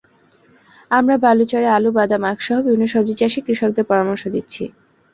[0.91, 4.63] আমরা বালুচরে আলু, বাদাম, আখসহ বিভিন্ন সবজি চাষে কৃষকদের পরামর্শ দিচ্ছি।